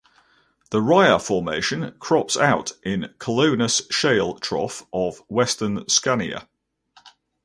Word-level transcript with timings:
The 0.71 0.79
Rya 0.81 1.19
Formation 1.23 1.91
crops 1.99 2.35
out 2.35 2.71
in 2.81 3.13
Colonus 3.19 3.83
Shale 3.91 4.33
Trough 4.39 4.81
of 4.91 5.19
western 5.29 5.87
Scania. 5.89 6.49